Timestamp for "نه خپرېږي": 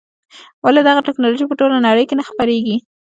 2.19-2.77